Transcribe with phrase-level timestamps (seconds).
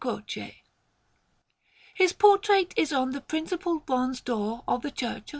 [0.03, 0.63] Croce.
[1.93, 5.29] His portrait is on the principal bronze door of the Church of S.